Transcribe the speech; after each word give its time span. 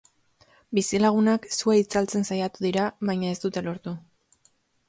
Bizilagunak 0.77 1.45
sua 1.57 1.77
itzaltzen 1.81 2.25
saiatu 2.31 2.65
dira, 2.69 2.89
baina 3.11 3.33
ez 3.35 3.39
dute 3.45 3.67
lortu. 3.69 3.95